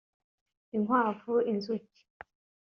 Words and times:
inkwavu 0.75 1.35
inzuki 1.51 2.01